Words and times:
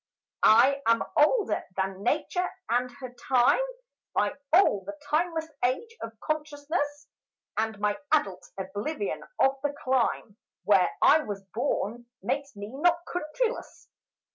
I 0.41 0.81
am 0.87 1.03
older 1.15 1.63
than 1.77 2.01
Nature 2.01 2.49
and 2.67 2.89
her 2.89 3.13
Time 3.13 3.61
By 4.15 4.33
all 4.51 4.83
the 4.83 4.97
timeless 5.07 5.47
age 5.63 5.95
of 6.01 6.19
Consciousness, 6.21 7.07
And 7.55 7.77
my 7.79 7.99
adult 8.11 8.49
oblivion 8.57 9.21
of 9.39 9.57
the 9.61 9.75
clime 9.83 10.37
Where 10.63 10.89
I 11.03 11.19
was 11.19 11.43
born 11.53 12.07
makes 12.23 12.55
me 12.55 12.69
not 12.71 13.01
countryless. 13.05 13.89